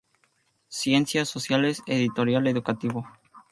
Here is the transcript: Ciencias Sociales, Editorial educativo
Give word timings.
Ciencias 0.67 1.29
Sociales, 1.29 1.83
Editorial 1.85 2.47
educativo 2.47 3.05